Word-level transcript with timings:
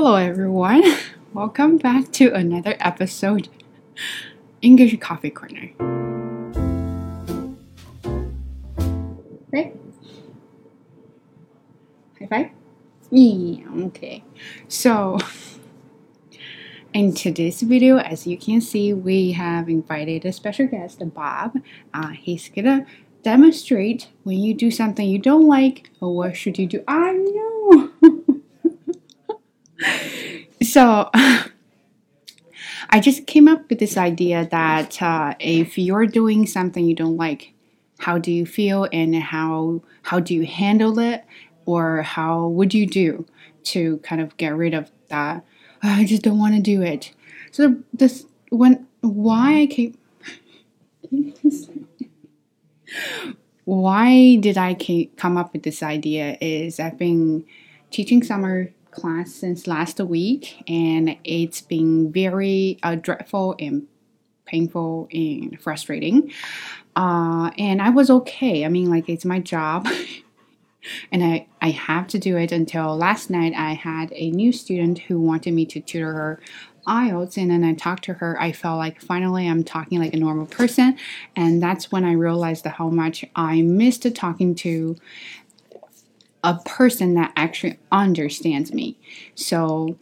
Hello, 0.00 0.14
everyone. 0.14 0.84
Welcome 1.34 1.76
back 1.76 2.12
to 2.12 2.32
another 2.32 2.76
episode 2.78 3.48
English 4.62 4.96
Coffee 5.00 5.28
Corner. 5.28 5.72
Right? 9.52 9.74
High 12.16 12.26
five? 12.30 12.50
Yeah, 13.10 13.64
okay. 13.86 14.22
So, 14.68 15.18
in 16.92 17.12
today's 17.12 17.62
video, 17.62 17.98
as 17.98 18.24
you 18.24 18.38
can 18.38 18.60
see, 18.60 18.92
we 18.92 19.32
have 19.32 19.68
invited 19.68 20.24
a 20.24 20.32
special 20.32 20.68
guest, 20.68 21.02
Bob. 21.12 21.58
Uh, 21.92 22.10
he's 22.10 22.48
gonna 22.48 22.86
demonstrate 23.24 24.06
when 24.22 24.38
you 24.38 24.54
do 24.54 24.70
something 24.70 25.08
you 25.08 25.18
don't 25.18 25.48
like, 25.48 25.90
or 26.00 26.14
what 26.14 26.36
should 26.36 26.56
you 26.56 26.68
do? 26.68 26.84
I 26.86 27.14
know. 27.14 28.24
so 30.62 31.10
I 32.90 33.00
just 33.00 33.26
came 33.26 33.48
up 33.48 33.68
with 33.68 33.78
this 33.78 33.96
idea 33.96 34.46
that 34.50 35.00
uh, 35.02 35.34
if 35.38 35.78
you're 35.78 36.06
doing 36.06 36.46
something 36.46 36.84
you 36.86 36.94
don't 36.94 37.16
like, 37.16 37.52
how 37.98 38.18
do 38.18 38.30
you 38.32 38.46
feel 38.46 38.88
and 38.92 39.14
how 39.16 39.82
how 40.02 40.20
do 40.20 40.34
you 40.34 40.46
handle 40.46 40.98
it, 40.98 41.24
or 41.66 42.02
how 42.02 42.46
would 42.48 42.72
you 42.72 42.86
do 42.86 43.26
to 43.64 43.98
kind 43.98 44.20
of 44.20 44.36
get 44.36 44.56
rid 44.56 44.74
of 44.74 44.90
that? 45.08 45.44
"Oh, 45.82 45.88
I 45.88 46.04
just 46.04 46.22
don't 46.22 46.38
want 46.38 46.54
to 46.54 46.60
do 46.62 46.82
it. 46.82 47.12
So 47.50 47.76
this 47.92 48.26
when 48.50 48.86
why 49.00 49.62
I 49.62 49.66
came. 49.66 49.98
why 53.64 54.36
did 54.36 54.56
I 54.56 54.74
come 55.16 55.36
up 55.36 55.52
with 55.52 55.62
this 55.62 55.82
idea 55.82 56.38
is 56.40 56.80
I've 56.80 56.98
been 56.98 57.44
teaching 57.90 58.22
summer 58.22 58.72
class 58.90 59.32
since 59.32 59.66
last 59.66 60.00
week 60.00 60.62
and 60.68 61.16
it's 61.24 61.60
been 61.60 62.12
very 62.12 62.78
uh, 62.82 62.94
dreadful 62.94 63.54
and 63.58 63.86
painful 64.46 65.08
and 65.12 65.60
frustrating. 65.60 66.32
Uh, 66.96 67.50
and 67.58 67.80
i 67.80 67.90
was 67.90 68.10
okay. 68.10 68.64
I 68.64 68.68
mean 68.68 68.90
like 68.90 69.08
it's 69.08 69.24
my 69.24 69.40
job 69.40 69.86
and 71.12 71.22
I, 71.22 71.46
I 71.60 71.70
have 71.70 72.06
to 72.08 72.18
do 72.18 72.36
it 72.36 72.50
until 72.50 72.96
last 72.96 73.30
night 73.30 73.52
i 73.54 73.74
had 73.74 74.12
a 74.12 74.30
new 74.30 74.52
student 74.52 74.98
who 75.00 75.20
wanted 75.20 75.52
me 75.52 75.66
to 75.66 75.80
tutor 75.80 76.12
her 76.12 76.40
IELTS 76.88 77.36
and 77.36 77.50
then 77.50 77.64
I 77.64 77.74
talked 77.74 78.04
to 78.04 78.14
her. 78.14 78.40
I 78.40 78.52
felt 78.52 78.78
like 78.78 79.00
finally 79.00 79.46
I'm 79.46 79.62
talking 79.62 80.00
like 80.00 80.14
a 80.14 80.16
normal 80.16 80.46
person 80.46 80.96
and 81.36 81.62
that's 81.62 81.92
when 81.92 82.04
I 82.04 82.12
realized 82.12 82.64
how 82.64 82.88
much 82.88 83.24
I 83.36 83.62
missed 83.62 84.06
talking 84.14 84.54
to 84.56 84.96
a 86.44 86.58
person 86.64 87.14
that 87.14 87.32
actually 87.36 87.78
understands 87.90 88.72
me. 88.72 88.98
So 89.34 89.98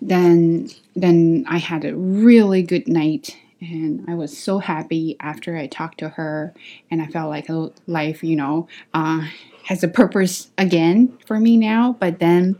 then 0.00 0.68
then 0.94 1.44
I 1.48 1.58
had 1.58 1.84
a 1.84 1.96
really 1.96 2.62
good 2.62 2.88
night 2.88 3.36
and 3.60 4.04
I 4.08 4.14
was 4.14 4.36
so 4.36 4.58
happy 4.58 5.16
after 5.20 5.56
I 5.56 5.66
talked 5.66 5.98
to 5.98 6.10
her 6.10 6.54
and 6.90 7.02
I 7.02 7.06
felt 7.06 7.30
like 7.30 7.48
life, 7.86 8.22
you 8.22 8.36
know, 8.36 8.68
uh, 8.94 9.26
has 9.64 9.82
a 9.82 9.88
purpose 9.88 10.50
again 10.56 11.18
for 11.26 11.40
me 11.40 11.56
now. 11.56 11.96
But 11.98 12.20
then 12.20 12.58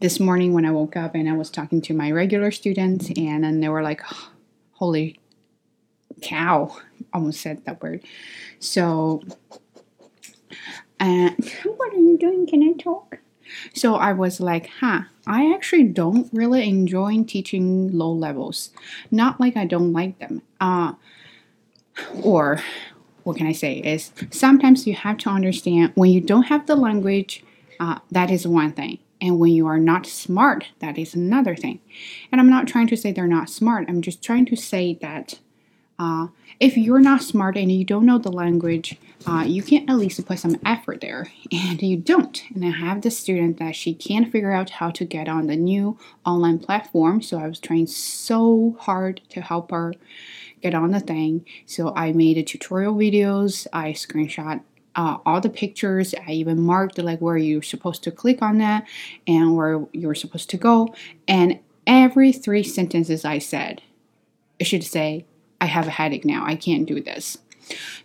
this 0.00 0.20
morning 0.20 0.52
when 0.52 0.66
I 0.66 0.70
woke 0.70 0.96
up 0.96 1.14
and 1.14 1.28
I 1.28 1.32
was 1.32 1.50
talking 1.50 1.80
to 1.82 1.94
my 1.94 2.10
regular 2.10 2.50
students 2.50 3.08
and 3.16 3.44
then 3.44 3.60
they 3.60 3.68
were 3.68 3.82
like, 3.82 4.02
holy 4.72 5.18
cow, 6.20 6.76
almost 7.12 7.40
said 7.40 7.64
that 7.64 7.82
word. 7.82 8.02
So 8.58 9.22
and 11.04 11.52
what 11.76 11.92
are 11.92 11.98
you 11.98 12.16
doing? 12.16 12.46
Can 12.46 12.62
I 12.62 12.72
talk? 12.72 13.18
So 13.74 13.96
I 13.96 14.12
was 14.12 14.40
like, 14.40 14.70
huh, 14.80 15.02
I 15.26 15.52
actually 15.52 15.84
don't 15.84 16.32
really 16.32 16.66
enjoy 16.66 17.22
teaching 17.24 17.92
low 17.92 18.10
levels. 18.10 18.70
Not 19.10 19.38
like 19.38 19.56
I 19.56 19.66
don't 19.66 19.92
like 19.92 20.18
them. 20.18 20.40
Uh, 20.60 20.94
or 22.22 22.62
what 23.24 23.36
can 23.36 23.46
I 23.46 23.52
say 23.52 23.74
is 23.78 24.12
sometimes 24.30 24.86
you 24.86 24.94
have 24.94 25.18
to 25.18 25.30
understand 25.30 25.92
when 25.94 26.10
you 26.10 26.20
don't 26.20 26.44
have 26.44 26.66
the 26.66 26.76
language, 26.76 27.44
uh, 27.78 27.98
that 28.10 28.30
is 28.30 28.46
one 28.46 28.72
thing. 28.72 28.98
And 29.20 29.38
when 29.38 29.52
you 29.52 29.66
are 29.66 29.78
not 29.78 30.06
smart, 30.06 30.68
that 30.80 30.98
is 30.98 31.14
another 31.14 31.54
thing. 31.54 31.80
And 32.32 32.40
I'm 32.40 32.50
not 32.50 32.66
trying 32.66 32.86
to 32.88 32.96
say 32.96 33.12
they're 33.12 33.26
not 33.26 33.48
smart. 33.50 33.88
I'm 33.88 34.02
just 34.02 34.22
trying 34.22 34.46
to 34.46 34.56
say 34.56 34.98
that 35.00 35.38
uh, 35.98 36.28
if 36.60 36.76
you're 36.76 37.00
not 37.00 37.22
smart 37.22 37.56
and 37.56 37.70
you 37.70 37.84
don't 37.84 38.06
know 38.06 38.18
the 38.18 38.32
language, 38.32 38.96
uh, 39.26 39.44
you 39.46 39.62
can 39.62 39.88
at 39.88 39.96
least 39.96 40.24
put 40.26 40.38
some 40.38 40.56
effort 40.64 41.00
there. 41.00 41.28
And 41.52 41.80
you 41.82 41.96
don't. 41.96 42.42
And 42.54 42.64
I 42.64 42.70
have 42.70 43.02
this 43.02 43.18
student 43.18 43.58
that 43.58 43.76
she 43.76 43.94
can't 43.94 44.30
figure 44.30 44.52
out 44.52 44.70
how 44.70 44.90
to 44.90 45.04
get 45.04 45.28
on 45.28 45.46
the 45.46 45.56
new 45.56 45.98
online 46.24 46.58
platform. 46.58 47.22
So 47.22 47.38
I 47.38 47.46
was 47.46 47.60
trying 47.60 47.86
so 47.86 48.76
hard 48.80 49.20
to 49.30 49.40
help 49.40 49.70
her 49.70 49.94
get 50.62 50.74
on 50.74 50.90
the 50.90 51.00
thing. 51.00 51.44
So 51.66 51.94
I 51.94 52.12
made 52.12 52.38
a 52.38 52.42
tutorial 52.42 52.94
videos. 52.94 53.66
I 53.72 53.92
screenshot 53.92 54.62
uh, 54.96 55.18
all 55.24 55.40
the 55.40 55.50
pictures. 55.50 56.14
I 56.26 56.32
even 56.32 56.60
marked 56.60 56.98
like 56.98 57.20
where 57.20 57.36
you're 57.36 57.62
supposed 57.62 58.02
to 58.04 58.10
click 58.10 58.42
on 58.42 58.58
that 58.58 58.86
and 59.26 59.56
where 59.56 59.86
you're 59.92 60.14
supposed 60.14 60.50
to 60.50 60.56
go. 60.56 60.94
And 61.28 61.60
every 61.86 62.32
three 62.32 62.62
sentences 62.62 63.24
I 63.24 63.38
said, 63.38 63.82
it 64.58 64.64
should 64.64 64.84
say 64.84 65.26
I 65.60 65.66
have 65.66 65.86
a 65.86 65.90
headache 65.90 66.24
now. 66.24 66.44
I 66.46 66.56
can't 66.56 66.86
do 66.86 67.00
this. 67.00 67.38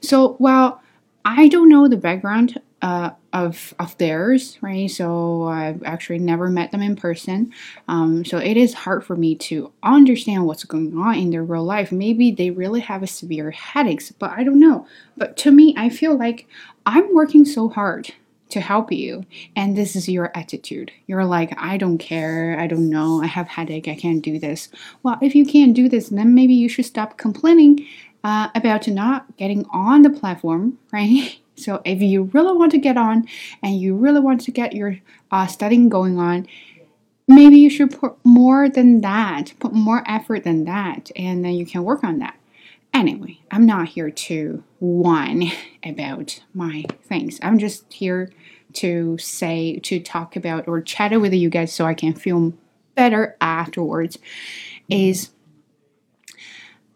So, 0.01 0.37
well, 0.39 0.81
I 1.25 1.47
don't 1.47 1.69
know 1.69 1.87
the 1.87 1.97
background 1.97 2.59
uh, 2.81 3.11
of 3.33 3.73
of 3.77 3.97
theirs, 3.97 4.57
right? 4.61 4.89
So 4.89 5.43
I've 5.43 5.83
actually 5.83 6.19
never 6.19 6.49
met 6.49 6.71
them 6.71 6.81
in 6.81 6.95
person. 6.95 7.51
Um, 7.87 8.23
so 8.23 8.37
it 8.37 8.57
is 8.57 8.73
hard 8.73 9.03
for 9.05 9.15
me 9.15 9.35
to 9.35 9.71
understand 9.83 10.45
what's 10.45 10.63
going 10.63 10.97
on 10.97 11.15
in 11.15 11.29
their 11.29 11.43
real 11.43 11.63
life. 11.63 11.91
Maybe 11.91 12.31
they 12.31 12.51
really 12.51 12.79
have 12.79 13.03
a 13.03 13.07
severe 13.07 13.51
headaches, 13.51 14.11
but 14.11 14.31
I 14.31 14.43
don't 14.43 14.59
know. 14.59 14.87
But 15.17 15.35
to 15.37 15.51
me, 15.51 15.73
I 15.77 15.89
feel 15.89 16.17
like 16.17 16.47
I'm 16.85 17.13
working 17.13 17.45
so 17.45 17.69
hard 17.69 18.13
to 18.49 18.59
help 18.59 18.91
you. 18.91 19.25
And 19.55 19.77
this 19.77 19.95
is 19.95 20.09
your 20.09 20.31
attitude. 20.35 20.91
You're 21.07 21.25
like 21.25 21.53
i 21.57 21.77
don't 21.77 21.97
care. 21.97 22.57
I 22.59 22.67
don't 22.67 22.89
know. 22.89 23.21
I 23.21 23.27
have 23.27 23.47
headache. 23.47 23.87
I 23.87 23.95
can't 23.95 24.21
do 24.21 24.39
this. 24.39 24.69
Well 25.03 25.17
if 25.21 25.35
you 25.35 25.45
can't 25.45 25.75
do 25.75 25.89
this 25.89 26.09
then 26.09 26.35
maybe 26.35 26.53
you 26.53 26.69
should 26.69 26.85
stop 26.85 27.17
complaining 27.17 27.85
uh, 28.23 28.49
about 28.53 28.87
not 28.87 29.37
getting 29.37 29.65
on 29.71 30.01
the 30.01 30.09
platform 30.09 30.77
right? 30.91 31.39
So 31.55 31.81
if 31.83 32.01
you 32.01 32.23
really 32.33 32.55
want 32.55 32.71
to 32.71 32.77
get 32.77 32.97
on 32.97 33.27
and 33.61 33.79
you 33.79 33.93
really 33.95 34.21
want 34.21 34.41
to 34.41 34.51
get 34.51 34.73
your 34.73 34.97
uh, 35.29 35.47
studying 35.47 35.89
going 35.89 36.17
on 36.17 36.47
maybe 37.29 37.57
you 37.57 37.69
should 37.69 37.97
put 37.97 38.17
more 38.23 38.67
than 38.67 39.01
that 39.01 39.53
put 39.59 39.71
more 39.71 40.03
effort 40.07 40.43
than 40.43 40.65
that 40.65 41.11
and 41.15 41.45
then 41.45 41.53
you 41.53 41.65
can 41.65 41.83
work 41.83 42.03
on 42.03 42.17
that 42.17 42.35
Anyway, 42.99 43.39
I'm 43.49 43.65
not 43.65 43.87
here 43.87 44.11
to 44.11 44.61
whine 44.79 45.53
about 45.85 46.41
my 46.53 46.83
things. 47.03 47.39
I'm 47.41 47.57
just 47.57 47.93
here 47.93 48.29
to 48.73 49.17
say, 49.17 49.79
to 49.79 50.01
talk 50.01 50.35
about 50.35 50.67
or 50.67 50.81
chat 50.81 51.17
with 51.21 51.33
you 51.33 51.49
guys 51.49 51.71
so 51.71 51.85
I 51.85 51.93
can 51.93 52.13
feel 52.13 52.51
better 52.95 53.37
afterwards. 53.39 54.17
Is 54.89 55.29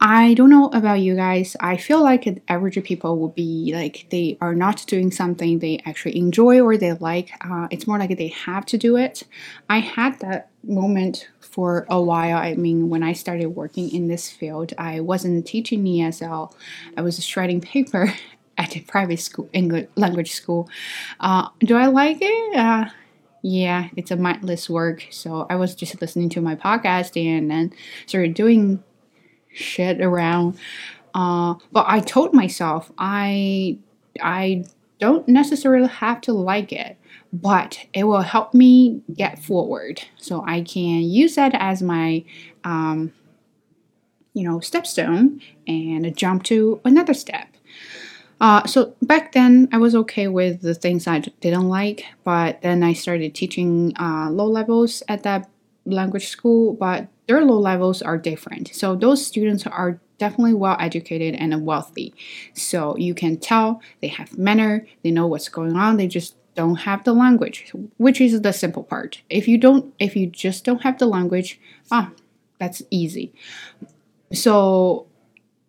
I 0.05 0.33
don't 0.33 0.49
know 0.49 0.67
about 0.73 0.99
you 0.99 1.15
guys. 1.15 1.55
I 1.61 1.77
feel 1.77 2.03
like 2.03 2.43
average 2.49 2.83
people 2.83 3.17
will 3.17 3.29
be 3.29 3.71
like 3.73 4.05
they 4.09 4.37
are 4.41 4.53
not 4.53 4.83
doing 4.85 5.11
something 5.11 5.59
they 5.59 5.81
actually 5.85 6.17
enjoy 6.17 6.59
or 6.59 6.75
they 6.75 6.91
like. 6.91 7.31
Uh, 7.39 7.69
it's 7.71 7.87
more 7.87 7.97
like 7.97 8.17
they 8.17 8.27
have 8.27 8.65
to 8.65 8.77
do 8.77 8.97
it. 8.97 9.23
I 9.69 9.79
had 9.79 10.19
that 10.19 10.49
moment 10.61 11.29
for 11.39 11.85
a 11.89 12.01
while. 12.01 12.35
I 12.35 12.55
mean, 12.55 12.89
when 12.89 13.01
I 13.01 13.13
started 13.13 13.47
working 13.47 13.89
in 13.93 14.09
this 14.09 14.29
field, 14.29 14.73
I 14.77 14.99
wasn't 14.99 15.47
teaching 15.47 15.85
ESL. 15.85 16.51
I 16.97 17.01
was 17.01 17.23
shredding 17.23 17.61
paper 17.61 18.13
at 18.57 18.75
a 18.75 18.81
private 18.81 19.21
school, 19.21 19.49
English 19.53 19.87
language 19.95 20.33
school. 20.33 20.69
Uh, 21.21 21.47
do 21.59 21.77
I 21.77 21.85
like 21.85 22.17
it? 22.19 22.57
Uh, 22.57 22.89
yeah, 23.41 23.87
it's 23.95 24.11
a 24.11 24.17
mindless 24.17 24.69
work. 24.69 25.05
So 25.11 25.47
I 25.49 25.55
was 25.55 25.75
just 25.75 26.01
listening 26.01 26.27
to 26.31 26.41
my 26.41 26.55
podcast 26.55 27.15
and 27.15 27.49
then 27.49 27.71
started 28.05 28.33
doing 28.33 28.83
shit 29.53 30.01
around. 30.01 30.57
Uh, 31.13 31.55
but 31.71 31.85
I 31.87 31.99
told 31.99 32.33
myself 32.33 32.91
I 32.97 33.77
I 34.21 34.65
don't 34.99 35.27
necessarily 35.27 35.87
have 35.87 36.21
to 36.21 36.33
like 36.33 36.71
it, 36.71 36.97
but 37.31 37.85
it 37.93 38.05
will 38.05 38.21
help 38.21 38.53
me 38.53 39.01
get 39.13 39.39
forward. 39.39 40.01
So 40.17 40.43
I 40.47 40.61
can 40.61 41.01
use 41.01 41.35
that 41.35 41.53
as 41.55 41.81
my 41.81 42.23
um, 42.63 43.13
you 44.33 44.47
know 44.47 44.57
stepstone 44.57 45.41
and 45.67 46.15
jump 46.17 46.43
to 46.43 46.81
another 46.85 47.13
step. 47.13 47.47
Uh, 48.41 48.65
so 48.65 48.93
back 49.01 49.31
then, 49.31 49.69
I 49.71 49.77
was 49.77 49.95
okay 49.95 50.27
with 50.27 50.61
the 50.61 50.73
things 50.73 51.07
I 51.07 51.19
didn't 51.19 51.69
like, 51.69 52.03
but 52.23 52.61
then 52.61 52.83
I 52.83 52.91
started 52.91 53.33
teaching 53.33 53.93
uh, 53.97 54.29
low 54.31 54.47
levels 54.47 55.01
at 55.07 55.23
that 55.23 55.49
language 55.85 56.27
school, 56.27 56.73
but 56.73 57.07
their 57.27 57.43
low 57.43 57.57
levels 57.57 58.01
are 58.01 58.17
different. 58.17 58.73
So 58.73 58.95
those 58.95 59.25
students 59.25 59.65
are 59.65 59.99
definitely 60.17 60.53
well 60.53 60.77
educated 60.79 61.35
and 61.35 61.65
wealthy. 61.65 62.13
So 62.53 62.95
you 62.97 63.13
can 63.13 63.37
tell 63.37 63.81
they 64.01 64.07
have 64.07 64.37
manner, 64.37 64.85
they 65.03 65.11
know 65.11 65.27
what's 65.27 65.49
going 65.49 65.75
on, 65.75 65.97
they 65.97 66.07
just 66.07 66.35
don't 66.55 66.75
have 66.75 67.03
the 67.03 67.13
language, 67.13 67.71
which 67.97 68.21
is 68.21 68.39
the 68.41 68.53
simple 68.53 68.83
part. 68.83 69.21
If 69.29 69.47
you 69.47 69.57
don't, 69.57 69.93
if 69.99 70.15
you 70.15 70.27
just 70.27 70.65
don't 70.65 70.83
have 70.83 70.99
the 70.99 71.07
language, 71.07 71.59
ah, 71.91 72.11
that's 72.59 72.81
easy. 72.89 73.33
So 74.31 75.07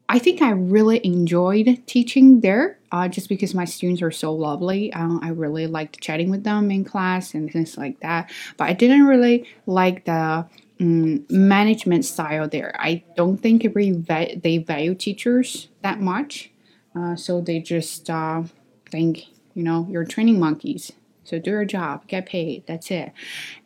I 0.08 0.18
think 0.18 0.42
I 0.42 0.50
really 0.50 1.04
enjoyed 1.04 1.82
teaching 1.86 2.40
there 2.40 2.78
uh, 2.92 3.08
just 3.08 3.28
because 3.28 3.54
my 3.54 3.64
students 3.64 4.02
are 4.02 4.10
so 4.10 4.32
lovely. 4.34 4.92
Uh, 4.92 5.18
I 5.22 5.30
really 5.30 5.66
liked 5.66 6.00
chatting 6.00 6.30
with 6.30 6.44
them 6.44 6.70
in 6.70 6.84
class 6.84 7.34
and 7.34 7.50
things 7.50 7.78
like 7.78 8.00
that. 8.00 8.30
But 8.56 8.68
I 8.68 8.74
didn't 8.74 9.04
really 9.04 9.48
like 9.66 10.04
the 10.04 10.46
um, 10.80 11.24
management 11.30 12.04
style 12.04 12.48
there. 12.48 12.74
I 12.78 13.04
don't 13.16 13.38
think 13.38 13.64
va- 13.64 14.36
they 14.36 14.58
value 14.58 14.94
teachers 14.94 15.68
that 15.82 16.00
much. 16.00 16.50
Uh, 16.96 17.16
so 17.16 17.40
they 17.40 17.60
just 17.60 18.08
uh, 18.08 18.42
think, 18.90 19.24
you 19.54 19.62
know, 19.62 19.86
you're 19.90 20.04
training 20.04 20.38
monkeys. 20.38 20.92
So 21.24 21.38
do 21.38 21.50
your 21.50 21.64
job, 21.64 22.06
get 22.06 22.26
paid. 22.26 22.64
That's 22.66 22.90
it. 22.90 23.12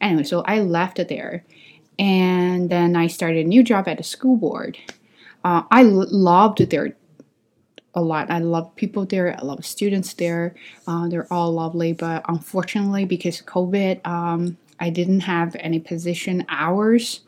Anyway, 0.00 0.22
so 0.22 0.42
I 0.42 0.60
left 0.60 0.98
it 0.98 1.08
there. 1.08 1.44
And 1.98 2.70
then 2.70 2.94
I 2.94 3.08
started 3.08 3.44
a 3.44 3.48
new 3.48 3.62
job 3.62 3.88
at 3.88 3.98
the 3.98 4.04
school 4.04 4.36
board. 4.36 4.78
Uh, 5.44 5.62
I 5.70 5.82
loved 5.82 6.70
their 6.70 6.94
a 7.94 8.00
lot. 8.00 8.30
I 8.30 8.38
love 8.38 8.74
people 8.76 9.04
there. 9.04 9.36
I 9.36 9.42
love 9.42 9.64
students 9.64 10.14
there. 10.14 10.54
Uh, 10.86 11.08
they're 11.08 11.32
all 11.32 11.52
lovely. 11.52 11.92
But 11.92 12.24
unfortunately, 12.28 13.04
because 13.04 13.42
COVID, 13.42 14.06
um, 14.06 14.56
I 14.80 14.90
didn't 14.90 15.20
have 15.20 15.56
any 15.60 15.80
position 15.80 16.44
hours 16.48 17.20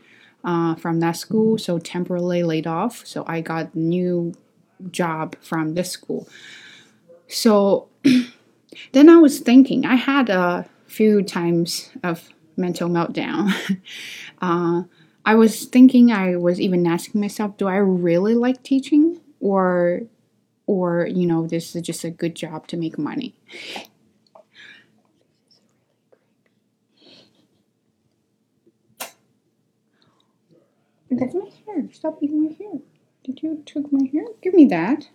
uh, 0.44 0.74
from 0.76 1.00
that 1.00 1.16
school, 1.16 1.58
so 1.58 1.78
temporarily 1.78 2.42
laid 2.42 2.66
off. 2.66 3.06
So 3.06 3.24
I 3.26 3.40
got 3.40 3.74
new 3.74 4.34
job 4.90 5.36
from 5.40 5.74
this 5.74 5.90
school. 5.90 6.28
So 7.28 7.88
then 8.92 9.08
I 9.08 9.16
was 9.16 9.40
thinking, 9.40 9.84
I 9.84 9.96
had 9.96 10.30
a 10.30 10.66
few 10.86 11.22
times 11.22 11.90
of 12.02 12.28
mental 12.56 12.88
meltdown. 12.88 13.52
uh, 14.42 14.82
I 15.24 15.34
was 15.34 15.66
thinking, 15.66 16.12
I 16.12 16.36
was 16.36 16.60
even 16.60 16.86
asking 16.86 17.20
myself, 17.20 17.56
do 17.56 17.68
I 17.68 17.76
really 17.76 18.34
like 18.34 18.62
teaching, 18.62 19.20
or, 19.40 20.02
or 20.66 21.06
you 21.06 21.26
know, 21.26 21.46
this 21.46 21.76
is 21.76 21.82
just 21.82 22.04
a 22.04 22.10
good 22.10 22.34
job 22.34 22.66
to 22.68 22.76
make 22.76 22.98
money? 22.98 23.34
That's 31.20 31.34
my 31.34 31.50
hair. 31.66 31.88
Stop 31.92 32.22
eating 32.22 32.44
my 32.44 32.56
hair. 32.58 32.80
Did 33.24 33.42
you 33.42 33.62
took 33.66 33.92
my 33.92 34.08
hair? 34.10 34.24
Give 34.42 34.54
me 34.54 34.64
that. 34.66 35.08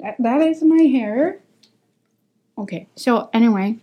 That 0.00 0.16
that 0.18 0.40
is 0.40 0.62
my 0.62 0.82
hair. 0.82 1.40
Okay. 2.56 2.86
So 2.94 3.28
anyway, 3.32 3.78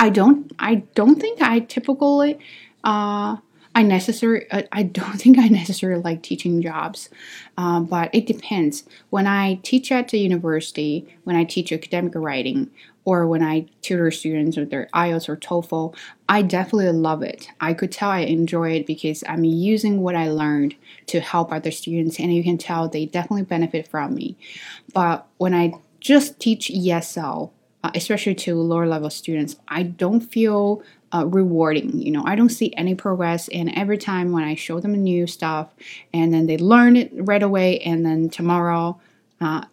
I 0.00 0.08
don't 0.08 0.50
I 0.58 0.76
don't 0.94 1.20
think 1.20 1.42
I 1.42 1.60
typically 1.60 2.38
uh 2.84 3.36
I 3.74 3.82
necessarily 3.82 4.50
uh, 4.50 4.62
I 4.72 4.82
don't 4.82 5.12
think 5.20 5.38
I 5.38 5.48
necessarily 5.48 6.02
like 6.02 6.22
teaching 6.22 6.62
jobs, 6.62 7.08
uh, 7.56 7.80
but 7.80 8.10
it 8.14 8.26
depends. 8.26 8.84
When 9.10 9.26
I 9.26 9.60
teach 9.62 9.90
at 9.92 10.08
the 10.08 10.18
university, 10.18 11.06
when 11.24 11.36
I 11.36 11.44
teach 11.44 11.72
academic 11.72 12.14
writing, 12.14 12.70
or 13.04 13.26
when 13.26 13.42
I 13.42 13.66
tutor 13.80 14.10
students 14.10 14.56
with 14.56 14.70
their 14.70 14.88
IELTS 14.94 15.28
or 15.28 15.36
TOEFL, 15.36 15.96
I 16.28 16.42
definitely 16.42 16.92
love 16.92 17.22
it. 17.22 17.48
I 17.60 17.74
could 17.74 17.90
tell 17.90 18.10
I 18.10 18.20
enjoy 18.20 18.72
it 18.72 18.86
because 18.86 19.24
I'm 19.28 19.44
using 19.44 20.02
what 20.02 20.14
I 20.14 20.28
learned 20.28 20.76
to 21.06 21.20
help 21.20 21.52
other 21.52 21.70
students, 21.70 22.20
and 22.20 22.32
you 22.34 22.44
can 22.44 22.58
tell 22.58 22.88
they 22.88 23.06
definitely 23.06 23.42
benefit 23.42 23.88
from 23.88 24.14
me. 24.14 24.36
But 24.94 25.26
when 25.38 25.54
I 25.54 25.74
just 26.00 26.38
teach 26.38 26.68
ESL, 26.68 27.50
uh, 27.84 27.90
especially 27.94 28.34
to 28.36 28.54
lower 28.54 28.86
level 28.86 29.10
students, 29.10 29.56
I 29.66 29.82
don't 29.82 30.20
feel 30.20 30.82
uh, 31.12 31.26
rewarding. 31.26 32.00
You 32.00 32.10
know, 32.10 32.22
I 32.24 32.34
don't 32.34 32.48
see 32.48 32.74
any 32.76 32.94
progress. 32.94 33.48
And 33.48 33.72
every 33.76 33.98
time 33.98 34.32
when 34.32 34.44
I 34.44 34.54
show 34.54 34.80
them 34.80 34.92
new 34.92 35.26
stuff, 35.26 35.68
and 36.12 36.32
then 36.32 36.46
they 36.46 36.58
learn 36.58 36.96
it 36.96 37.10
right 37.14 37.42
away, 37.42 37.78
and 37.80 38.04
then 38.04 38.30
tomorrow, 38.30 39.00
uh, 39.40 39.64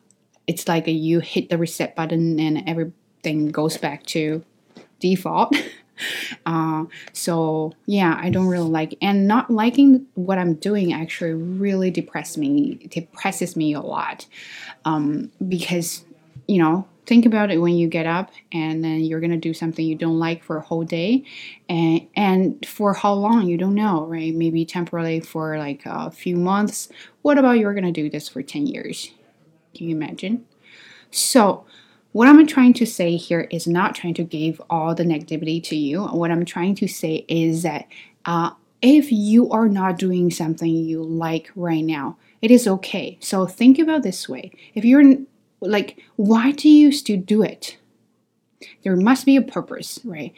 it's 0.50 0.68
like 0.68 0.88
you 0.88 1.20
hit 1.20 1.50
the 1.50 1.60
reset 1.60 1.96
button 1.96 2.40
and 2.40 2.68
everything 2.68 3.52
goes 3.52 3.78
back 3.78 4.04
to 4.08 4.44
default. 5.00 5.56
uh, 6.48 6.86
so 7.14 7.74
yeah, 7.86 8.20
I 8.20 8.32
don't 8.32 8.48
really 8.48 8.68
like 8.68 8.98
and 9.00 9.28
not 9.28 9.52
liking 9.52 10.08
what 10.16 10.40
I'm 10.40 10.56
doing 10.56 10.92
actually 10.92 11.34
really 11.34 11.92
depresses 11.92 12.38
me. 12.38 12.76
Depresses 12.90 13.56
me 13.56 13.74
a 13.74 13.82
lot 13.82 14.26
um, 14.86 15.32
because 15.48 16.04
you 16.48 16.58
know 16.58 16.88
think 17.10 17.26
about 17.26 17.50
it 17.50 17.58
when 17.58 17.76
you 17.76 17.88
get 17.88 18.06
up 18.06 18.30
and 18.52 18.84
then 18.84 19.00
you're 19.00 19.20
gonna 19.20 19.36
do 19.36 19.52
something 19.52 19.84
you 19.84 19.96
don't 19.96 20.20
like 20.20 20.44
for 20.44 20.58
a 20.58 20.62
whole 20.62 20.84
day 20.84 21.24
and 21.68 22.08
and 22.16 22.64
for 22.68 22.94
how 22.94 23.12
long 23.12 23.48
you 23.48 23.58
don't 23.58 23.74
know 23.74 24.06
right 24.06 24.36
maybe 24.36 24.64
temporarily 24.64 25.20
for 25.20 25.58
like 25.58 25.82
a 25.88 26.12
few 26.12 26.36
months 26.36 26.88
what 27.24 27.40
about 27.40 27.58
you're 27.58 27.74
gonna 27.74 27.92
do 27.92 28.12
this 28.12 28.30
for 28.30 28.44
10 28.44 28.68
years 28.68 29.12
can 29.74 29.90
you 29.90 29.96
imagine 29.96 30.46
so 31.10 31.66
what 32.12 32.28
I'm 32.28 32.46
trying 32.46 32.74
to 32.74 32.86
say 32.86 33.16
here 33.16 33.48
is 33.50 33.66
not 33.66 33.96
trying 33.96 34.14
to 34.16 34.24
give 34.24 34.62
all 34.70 34.96
the 34.96 35.04
negativity 35.04 35.64
to 35.66 35.76
you. 35.76 36.04
What 36.06 36.32
I'm 36.32 36.44
trying 36.44 36.74
to 36.76 36.88
say 36.88 37.24
is 37.28 37.62
that 37.62 37.86
uh, 38.26 38.50
if 38.82 39.12
you 39.12 39.52
are 39.52 39.70
not 39.70 40.00
doing 40.00 40.32
something 40.32 40.68
you 40.68 41.04
like 41.04 41.52
right 41.56 41.84
now, 41.84 42.18
it 42.42 42.50
is 42.50 42.68
okay. 42.68 43.20
So 43.22 43.46
think 43.46 43.78
about 43.78 44.02
this 44.02 44.28
way. 44.28 44.52
If 44.74 44.86
you're 44.86 45.04
like, 45.62 46.00
why 46.16 46.52
do 46.52 46.70
you 46.70 46.92
still 46.92 47.20
do 47.20 47.42
it? 47.42 47.78
There 48.84 48.96
must 48.96 49.26
be 49.26 49.36
a 49.36 49.42
purpose, 49.42 50.00
right? 50.04 50.34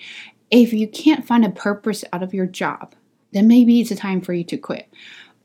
If 0.50 0.74
you 0.74 0.88
can't 0.88 1.26
find 1.26 1.46
a 1.46 1.50
purpose 1.50 2.04
out 2.12 2.24
of 2.24 2.34
your 2.34 2.46
job, 2.46 2.94
then 3.32 3.48
maybe 3.48 3.80
it's 3.80 3.92
a 3.92 3.96
time 3.96 4.22
for 4.22 4.34
you 4.34 4.44
to 4.46 4.58
quit. 4.58 4.90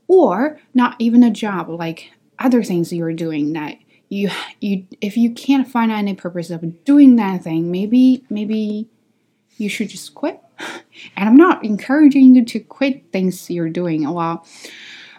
Or 0.09 0.59
not 0.75 0.97
even 0.99 1.23
a 1.23 1.31
job, 1.31 1.69
like 1.69 2.11
other 2.39 2.63
things 2.63 2.93
you're 2.93 3.13
doing 3.13 3.53
that 3.55 3.79
you 4.09 4.31
you 4.61 4.87
if 5.01 5.17
you 5.17 5.31
can't 5.33 5.69
find 5.69 5.91
any 5.91 6.15
purpose 6.15 6.51
of 6.51 6.85
doing 6.85 7.17
that 7.17 7.43
thing 7.43 7.71
maybe 7.71 8.25
maybe 8.31 8.89
you 9.57 9.69
should 9.69 9.89
just 9.89 10.15
quit 10.15 10.41
and 10.59 11.29
i'm 11.29 11.37
not 11.37 11.65
encouraging 11.65 12.35
you 12.35 12.45
to 12.45 12.61
quit 12.61 13.05
things 13.13 13.51
you're 13.51 13.69
doing 13.69 14.09
well 14.13 14.47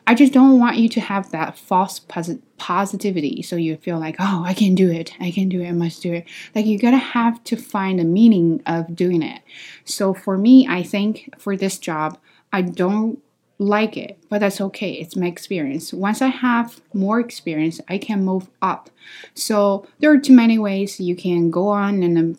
i 0.08 0.16
just 0.16 0.34
don't 0.34 0.60
want 0.60 0.78
you 0.78 0.90
to 0.90 1.00
have 1.00 1.30
that 1.32 1.58
false 1.58 2.00
posit- 2.00 2.42
positivity 2.58 3.42
so 3.42 3.56
you 3.56 3.78
feel 3.78 4.00
like 4.00 4.16
oh 4.20 4.44
i 4.46 4.54
can 4.54 4.74
do 4.74 4.90
it 4.90 5.14
i 5.20 5.30
can 5.30 5.48
do 5.48 5.62
it 5.62 5.68
i 5.68 5.72
must 5.72 6.02
do 6.02 6.14
it 6.14 6.26
like 6.56 6.66
you 6.66 6.80
gotta 6.80 6.98
have 6.98 7.44
to 7.44 7.56
find 7.56 8.00
a 8.00 8.04
meaning 8.04 8.62
of 8.66 8.96
doing 8.96 9.22
it 9.22 9.42
so 9.86 10.14
for 10.14 10.38
me 10.38 10.68
i 10.68 10.82
think 10.82 11.30
for 11.38 11.56
this 11.56 11.78
job 11.78 12.18
i 12.52 12.62
don't 12.62 13.20
like 13.60 13.98
it, 13.98 14.20
but 14.30 14.40
that's 14.40 14.62
okay. 14.62 14.92
It's 14.94 15.16
my 15.16 15.26
experience. 15.26 15.92
Once 15.92 16.22
I 16.22 16.28
have 16.28 16.80
more 16.94 17.20
experience, 17.20 17.82
I 17.88 17.98
can 17.98 18.24
move 18.24 18.50
up. 18.62 18.90
So 19.34 19.88
there 20.00 20.12
are 20.12 20.20
too 20.20 20.34
many 20.34 20.60
ways 20.60 21.00
you 21.00 21.16
can 21.16 21.50
go 21.50 21.70
on 21.70 22.04
and 22.04 22.18
um, 22.18 22.38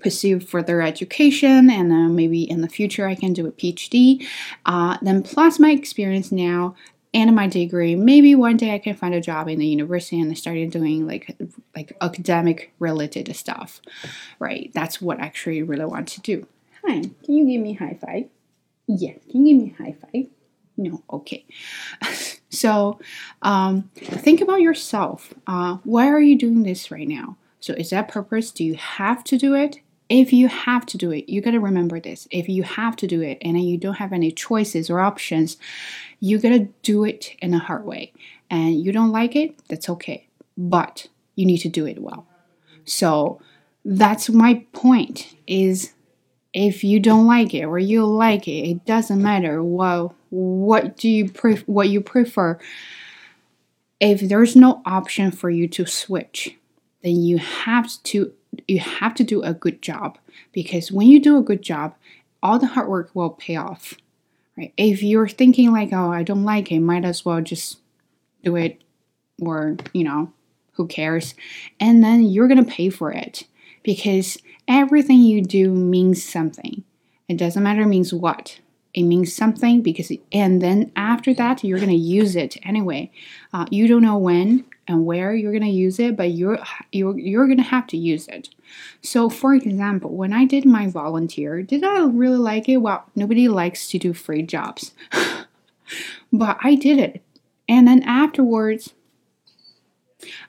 pursue 0.00 0.40
further 0.40 0.82
education, 0.82 1.70
and 1.70 1.92
uh, 1.92 2.08
maybe 2.08 2.42
in 2.42 2.60
the 2.60 2.68
future 2.68 3.06
I 3.06 3.14
can 3.14 3.32
do 3.32 3.46
a 3.46 3.52
PhD. 3.52 4.26
Uh, 4.66 4.98
then 5.02 5.22
plus 5.22 5.58
my 5.58 5.70
experience 5.70 6.32
now 6.32 6.74
and 7.14 7.34
my 7.34 7.46
degree, 7.46 7.96
maybe 7.96 8.34
one 8.34 8.56
day 8.56 8.74
I 8.74 8.78
can 8.78 8.94
find 8.94 9.14
a 9.14 9.20
job 9.20 9.48
in 9.48 9.58
the 9.58 9.66
university 9.66 10.20
and 10.20 10.30
I 10.30 10.34
started 10.34 10.70
doing 10.70 11.06
like 11.06 11.36
like 11.74 11.96
academic 12.00 12.72
related 12.78 13.34
stuff. 13.34 13.80
Right? 14.38 14.70
That's 14.74 15.00
what 15.00 15.20
I 15.20 15.26
actually 15.26 15.62
really 15.62 15.86
want 15.86 16.08
to 16.08 16.20
do. 16.20 16.46
Hi, 16.84 17.00
can 17.00 17.34
you 17.34 17.46
give 17.46 17.60
me 17.60 17.74
high 17.74 17.98
five? 18.00 18.24
Yes. 18.86 19.18
Can 19.30 19.46
you 19.46 19.56
give 19.56 19.64
me 19.64 19.74
high 19.78 19.96
five? 20.00 20.26
No. 20.76 21.02
Okay. 21.10 21.44
so 22.50 23.00
um, 23.42 23.90
think 23.96 24.40
about 24.40 24.60
yourself. 24.60 25.34
Uh, 25.46 25.78
why 25.84 26.08
are 26.08 26.20
you 26.20 26.38
doing 26.38 26.62
this 26.62 26.90
right 26.90 27.08
now? 27.08 27.36
So 27.60 27.72
is 27.72 27.90
that 27.90 28.08
purpose? 28.08 28.50
Do 28.50 28.64
you 28.64 28.74
have 28.76 29.24
to 29.24 29.36
do 29.36 29.54
it? 29.54 29.80
If 30.08 30.32
you 30.32 30.48
have 30.48 30.86
to 30.86 30.98
do 30.98 31.10
it, 31.10 31.28
you 31.28 31.40
got 31.42 31.50
to 31.50 31.60
remember 31.60 32.00
this. 32.00 32.26
If 32.30 32.48
you 32.48 32.62
have 32.62 32.96
to 32.96 33.06
do 33.06 33.20
it 33.20 33.38
and 33.42 33.60
you 33.62 33.76
don't 33.76 33.94
have 33.94 34.12
any 34.12 34.32
choices 34.32 34.88
or 34.88 35.00
options, 35.00 35.58
you 36.20 36.38
got 36.38 36.50
to 36.50 36.68
do 36.82 37.04
it 37.04 37.36
in 37.42 37.52
a 37.52 37.58
hard 37.58 37.84
way. 37.84 38.12
And 38.50 38.80
you 38.80 38.92
don't 38.92 39.12
like 39.12 39.36
it, 39.36 39.58
that's 39.68 39.88
okay. 39.90 40.26
But 40.56 41.08
you 41.34 41.44
need 41.44 41.58
to 41.58 41.68
do 41.68 41.86
it 41.86 42.00
well. 42.00 42.26
So 42.84 43.40
that's 43.84 44.30
my 44.30 44.66
point 44.72 45.36
is 45.46 45.92
if 46.54 46.82
you 46.82 47.00
don't 47.00 47.26
like 47.26 47.54
it 47.54 47.64
or 47.64 47.78
you 47.78 48.04
like 48.06 48.48
it, 48.48 48.68
it 48.68 48.84
doesn't 48.86 49.22
matter. 49.22 49.62
Well, 49.62 50.14
what 50.30 50.96
do 50.96 51.08
you 51.08 51.30
pref- 51.30 51.68
what 51.68 51.88
you 51.88 52.00
prefer? 52.00 52.58
If 54.00 54.20
there's 54.20 54.56
no 54.56 54.80
option 54.86 55.30
for 55.30 55.50
you 55.50 55.68
to 55.68 55.86
switch, 55.86 56.56
then 57.02 57.16
you 57.22 57.38
have 57.38 57.90
to 58.04 58.32
you 58.66 58.80
have 58.80 59.14
to 59.14 59.24
do 59.24 59.42
a 59.42 59.54
good 59.54 59.82
job 59.82 60.18
because 60.52 60.90
when 60.92 61.06
you 61.06 61.20
do 61.20 61.36
a 61.36 61.42
good 61.42 61.62
job, 61.62 61.94
all 62.42 62.58
the 62.58 62.66
hard 62.66 62.88
work 62.88 63.10
will 63.14 63.30
pay 63.30 63.56
off. 63.56 63.94
Right? 64.56 64.72
If 64.76 65.02
you're 65.02 65.28
thinking 65.28 65.72
like, 65.72 65.92
"Oh, 65.92 66.10
I 66.10 66.22
don't 66.22 66.44
like 66.44 66.72
it," 66.72 66.80
might 66.80 67.04
as 67.04 67.24
well 67.24 67.40
just 67.40 67.78
do 68.42 68.56
it 68.56 68.80
or, 69.40 69.76
you 69.92 70.04
know, 70.04 70.32
who 70.72 70.86
cares? 70.86 71.34
And 71.78 72.02
then 72.02 72.22
you're 72.22 72.48
going 72.48 72.64
to 72.64 72.70
pay 72.70 72.88
for 72.88 73.12
it 73.12 73.44
because 73.82 74.38
everything 74.66 75.20
you 75.20 75.42
do 75.42 75.72
means 75.72 76.22
something. 76.22 76.84
It 77.28 77.36
doesn't 77.36 77.62
matter 77.62 77.86
means 77.86 78.12
what. 78.12 78.60
It 78.94 79.02
means 79.02 79.34
something 79.34 79.82
because, 79.82 80.10
and 80.32 80.62
then 80.62 80.90
after 80.96 81.34
that, 81.34 81.62
you're 81.62 81.78
gonna 81.78 81.92
use 81.92 82.34
it 82.36 82.56
anyway. 82.62 83.10
Uh, 83.52 83.66
you 83.70 83.86
don't 83.86 84.02
know 84.02 84.18
when 84.18 84.64
and 84.88 85.04
where 85.04 85.34
you're 85.34 85.52
gonna 85.52 85.66
use 85.66 85.98
it, 85.98 86.16
but 86.16 86.32
you're 86.32 86.58
you're 86.90 87.18
you're 87.18 87.46
gonna 87.46 87.62
have 87.62 87.86
to 87.88 87.96
use 87.96 88.26
it. 88.28 88.48
So, 89.02 89.28
for 89.28 89.54
example, 89.54 90.10
when 90.10 90.32
I 90.32 90.46
did 90.46 90.64
my 90.64 90.88
volunteer, 90.88 91.62
did 91.62 91.84
I 91.84 92.06
really 92.06 92.38
like 92.38 92.68
it? 92.68 92.78
Well, 92.78 93.04
nobody 93.14 93.48
likes 93.48 93.88
to 93.90 93.98
do 93.98 94.14
free 94.14 94.42
jobs, 94.42 94.92
but 96.32 96.58
I 96.62 96.74
did 96.74 96.98
it, 96.98 97.22
and 97.68 97.86
then 97.86 98.02
afterwards, 98.02 98.94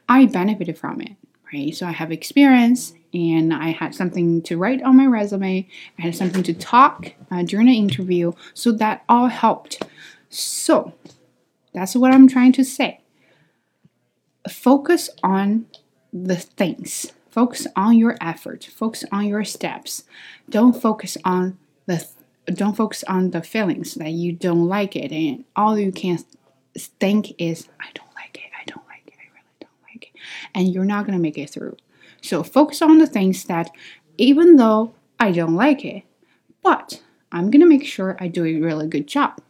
I 0.08 0.26
benefited 0.26 0.78
from 0.78 1.02
it. 1.02 1.12
Right, 1.54 1.76
so 1.76 1.88
I 1.88 1.92
have 1.92 2.12
experience 2.12 2.94
and 3.14 3.54
I 3.54 3.70
had 3.70 3.96
something 3.96 4.42
to 4.44 4.58
write 4.58 4.82
on 4.84 4.98
my 4.98 5.06
resume. 5.06 5.68
I 5.98 6.02
had 6.02 6.16
something 6.16 6.44
to 6.44 6.54
talk 6.54 7.14
uh, 7.32 7.44
during 7.44 7.68
the 7.68 7.78
interview. 7.78 8.34
So 8.54 8.72
that 8.74 9.04
all 9.10 9.28
helped. 9.28 9.84
So 10.30 10.94
that's 11.74 11.96
what 11.96 12.14
I'm 12.14 12.28
trying 12.28 12.52
to 12.54 12.64
say. 12.64 13.02
Focus 14.50 15.10
on 15.24 15.66
the 16.14 16.36
things. 16.36 17.12
Focus 17.30 17.68
on 17.76 17.98
your 17.98 18.18
effort. 18.22 18.66
Focus 18.66 19.04
on 19.12 19.26
your 19.26 19.44
steps. 19.44 20.04
Don't 20.50 20.80
focus 20.80 21.18
on 21.24 21.58
the 21.86 22.06
don't 22.46 22.76
focus 22.76 23.04
on 23.04 23.30
the 23.30 23.44
feelings 23.44 23.94
that 23.96 24.10
you 24.10 24.32
don't 24.32 24.68
like 24.68 24.96
it 24.96 25.12
and 25.12 25.46
all 25.56 25.78
you 25.78 25.92
can 25.92 26.18
think 26.76 27.32
is 27.38 27.68
I 27.80 27.88
don't 27.94 28.10
like 28.16 28.38
it. 28.38 28.50
I 28.60 28.64
don't 28.66 28.86
like 28.88 29.06
it. 29.06 29.14
I 29.20 29.28
really 29.34 29.56
don't 29.60 29.72
like 29.94 30.12
it. 30.14 30.20
And 30.56 30.74
you're 30.74 30.86
not 30.86 31.06
going 31.06 31.18
to 31.18 31.22
make 31.22 31.38
it 31.38 31.50
through. 31.52 31.78
So 32.22 32.44
focus 32.44 32.82
on 32.82 32.98
the 32.98 33.08
things 33.08 33.44
that, 33.46 33.72
even 34.18 34.58
though 34.58 34.94
I 35.20 35.32
don't 35.32 35.56
like 35.56 35.84
it, 35.86 36.04
but 36.64 37.02
I'm 37.32 37.52
gonna 37.52 37.66
make 37.66 37.86
sure 37.86 38.18
I 38.20 38.28
do 38.28 38.46
a 38.46 38.60
really 38.60 38.88
good 38.88 39.08
job. 39.08 39.42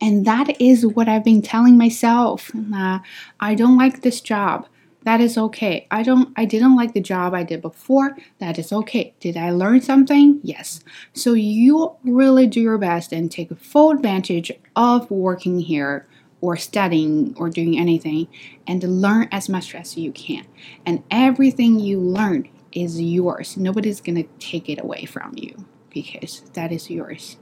And 0.00 0.24
that 0.26 0.60
is 0.60 0.84
what 0.84 1.08
I've 1.08 1.24
been 1.24 1.42
telling 1.42 1.78
myself. 1.78 2.50
Uh, 2.74 2.98
I 3.38 3.54
don't 3.54 3.78
like 3.78 4.02
this 4.02 4.20
job. 4.20 4.66
That 5.04 5.20
is 5.20 5.36
okay. 5.36 5.86
I 5.90 6.02
don't 6.02 6.32
I 6.36 6.44
didn't 6.44 6.76
like 6.76 6.94
the 6.94 7.00
job 7.00 7.34
I 7.34 7.42
did 7.42 7.62
before. 7.62 8.16
That 8.38 8.58
is 8.58 8.72
okay. 8.72 9.14
Did 9.20 9.36
I 9.36 9.50
learn 9.50 9.80
something? 9.80 10.40
Yes. 10.42 10.80
So 11.12 11.32
you 11.32 11.96
really 12.04 12.46
do 12.46 12.60
your 12.60 12.78
best 12.78 13.12
and 13.12 13.30
take 13.30 13.56
full 13.58 13.90
advantage 13.90 14.52
of 14.76 15.10
working 15.10 15.60
here 15.60 16.06
or 16.42 16.56
studying 16.56 17.34
or 17.38 17.48
doing 17.48 17.78
anything 17.78 18.28
and 18.66 18.82
learn 18.82 19.28
as 19.32 19.48
much 19.48 19.74
as 19.74 19.96
you 19.96 20.12
can. 20.12 20.44
And 20.84 21.02
everything 21.10 21.80
you 21.80 21.98
learn 21.98 22.48
is 22.72 23.00
yours. 23.00 23.56
Nobody's 23.56 24.02
going 24.02 24.16
to 24.16 24.28
take 24.38 24.68
it 24.68 24.82
away 24.82 25.06
from 25.06 25.32
you 25.36 25.64
because 25.88 26.40
that 26.52 26.72
is 26.72 26.90
yours. 26.90 27.38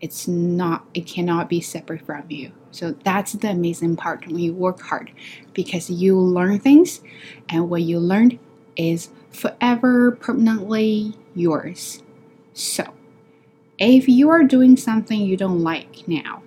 It's 0.00 0.26
not, 0.28 0.84
it 0.92 1.06
cannot 1.06 1.48
be 1.48 1.60
separate 1.60 2.04
from 2.04 2.24
you. 2.28 2.52
So 2.72 2.90
that's 3.04 3.32
the 3.34 3.50
amazing 3.50 3.96
part 3.96 4.26
when 4.26 4.38
you 4.38 4.52
work 4.52 4.80
hard 4.82 5.12
because 5.54 5.88
you 5.88 6.18
learn 6.18 6.58
things 6.58 7.00
and 7.48 7.70
what 7.70 7.82
you 7.82 8.00
learned 8.00 8.38
is 8.76 9.10
forever 9.30 10.10
permanently 10.10 11.14
yours. 11.34 12.02
So, 12.52 12.92
if 13.78 14.08
you 14.08 14.28
are 14.30 14.42
doing 14.44 14.76
something 14.76 15.20
you 15.20 15.36
don't 15.36 15.62
like 15.62 16.06
now, 16.06 16.42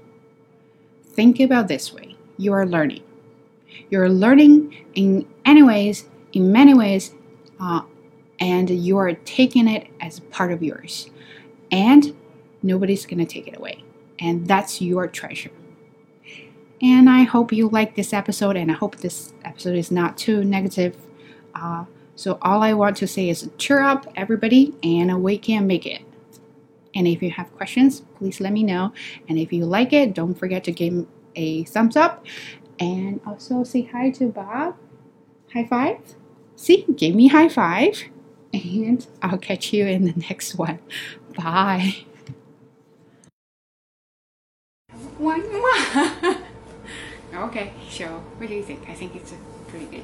think 1.18 1.40
about 1.40 1.68
this 1.68 1.92
way 1.92 2.16
you 2.38 2.54
are 2.54 2.66
learning. 2.66 3.04
You're 3.90 4.10
learning 4.10 4.76
in 4.94 5.28
any 5.44 5.64
ways, 5.64 6.06
in 6.32 6.52
many 6.52 6.74
ways, 6.74 7.16
uh, 7.60 7.82
and 8.40 8.70
you 8.70 8.98
are 8.98 9.14
taking 9.14 9.68
it 9.68 9.88
as 10.00 10.20
part 10.20 10.52
of 10.52 10.62
yours. 10.62 11.10
And 11.72 12.16
nobody's 12.62 13.08
going 13.08 13.18
to 13.18 13.26
take 13.26 13.48
it 13.48 13.58
away. 13.58 13.84
And 14.20 14.48
that's 14.48 14.82
your 14.82 15.08
treasure. 15.08 15.52
And 16.80 17.10
I 17.10 17.24
hope 17.24 17.52
you 17.52 17.70
like 17.70 17.96
this 17.96 18.14
episode, 18.14 18.56
and 18.56 18.70
I 18.70 18.76
hope 18.76 18.98
this 18.98 19.34
episode 19.44 19.76
is 19.76 19.90
not 19.90 20.16
too 20.16 20.44
negative. 20.44 20.96
Uh, 21.56 21.86
so, 22.16 22.38
all 22.44 22.62
I 22.62 22.74
want 22.74 22.98
to 22.98 23.08
say 23.08 23.30
is 23.30 23.50
cheer 23.58 23.82
up, 23.82 24.06
everybody, 24.16 24.76
and 24.84 25.24
we 25.24 25.40
can 25.40 25.66
make 25.66 25.88
it. 25.88 26.02
And 26.98 27.08
if 27.08 27.22
you 27.22 27.30
have 27.30 27.56
questions, 27.56 28.02
please 28.18 28.42
let 28.42 28.52
me 28.52 28.64
know. 28.64 28.92
And 29.30 29.38
if 29.38 29.54
you 29.54 29.66
like 29.66 29.94
it, 29.94 30.16
don't 30.16 30.34
forget 30.34 30.64
to 30.64 30.72
give 30.72 31.06
a 31.36 31.64
thumbs 31.66 31.96
up. 31.96 32.26
And 32.80 33.22
also 33.26 33.64
say 33.64 33.84
hi 33.84 34.10
to 34.12 34.30
Bob. 34.30 34.76
High 35.54 35.68
five. 35.68 36.00
See, 36.56 36.86
give 36.96 37.14
me 37.14 37.28
high 37.28 37.50
five. 37.50 38.04
And 38.52 39.06
I'll 39.22 39.38
catch 39.38 39.74
you 39.74 39.86
in 39.86 40.06
the 40.06 40.14
next 40.28 40.56
one. 40.56 40.80
Bye. 41.36 41.98
One 45.20 45.44
more. 45.54 46.36
okay, 47.48 47.74
so 47.92 48.08
what 48.38 48.50
do 48.50 48.56
you 48.56 48.64
think? 48.64 48.90
I 48.90 48.96
think 48.96 49.16
it's 49.16 49.34
a 49.34 49.38
pretty 49.70 49.86
good. 49.86 50.04